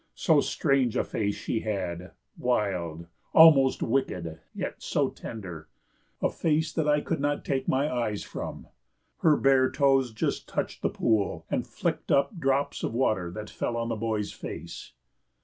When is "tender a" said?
5.11-6.29